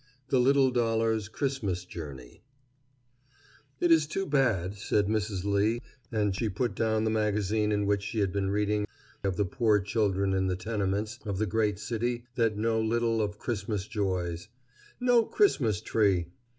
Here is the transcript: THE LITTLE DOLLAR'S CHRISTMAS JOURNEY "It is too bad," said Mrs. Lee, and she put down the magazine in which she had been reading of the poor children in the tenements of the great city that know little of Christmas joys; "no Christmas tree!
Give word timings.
THE 0.29 0.39
LITTLE 0.39 0.71
DOLLAR'S 0.71 1.29
CHRISTMAS 1.29 1.85
JOURNEY 1.85 2.41
"It 3.79 3.91
is 3.91 4.07
too 4.07 4.25
bad," 4.25 4.73
said 4.73 5.05
Mrs. 5.05 5.43
Lee, 5.45 5.79
and 6.11 6.35
she 6.35 6.49
put 6.49 6.73
down 6.73 7.03
the 7.03 7.11
magazine 7.11 7.71
in 7.71 7.85
which 7.85 8.01
she 8.01 8.17
had 8.19 8.31
been 8.33 8.49
reading 8.49 8.87
of 9.23 9.37
the 9.37 9.45
poor 9.45 9.79
children 9.79 10.33
in 10.33 10.47
the 10.47 10.55
tenements 10.55 11.19
of 11.27 11.37
the 11.37 11.45
great 11.45 11.77
city 11.77 12.25
that 12.33 12.57
know 12.57 12.81
little 12.81 13.21
of 13.21 13.37
Christmas 13.37 13.85
joys; 13.87 14.47
"no 14.99 15.23
Christmas 15.23 15.81
tree! 15.81 16.25